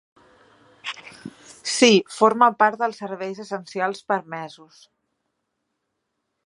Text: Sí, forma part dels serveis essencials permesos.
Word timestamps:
Sí, 1.73 1.91
forma 2.15 2.47
part 2.63 2.81
dels 2.81 3.03
serveis 3.05 3.43
essencials 3.45 4.03
permesos. 4.13 4.83